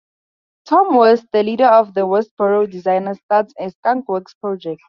[0.65, 4.79] Tom West, the leader of the Westborough designers, starts a skunkworks project.